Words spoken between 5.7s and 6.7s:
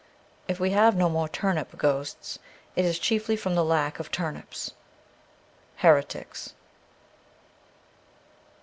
Heretics.'